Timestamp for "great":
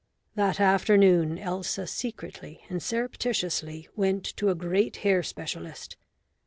4.55-4.95